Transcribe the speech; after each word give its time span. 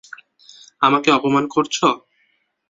আমাকে 0.81 1.09
অপমান 1.11 1.45
করছো। 1.47 1.87